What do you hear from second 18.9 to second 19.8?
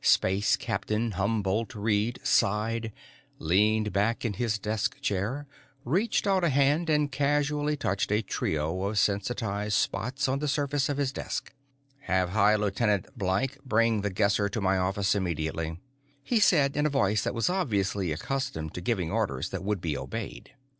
orders that